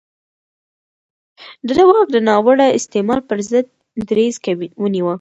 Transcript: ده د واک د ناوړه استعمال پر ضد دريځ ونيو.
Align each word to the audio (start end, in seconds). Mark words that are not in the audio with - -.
ده 1.65 1.71
د 1.77 1.79
واک 1.89 2.07
د 2.13 2.17
ناوړه 2.27 2.67
استعمال 2.77 3.19
پر 3.29 3.39
ضد 3.49 3.65
دريځ 4.09 4.35
ونيو. 4.81 5.07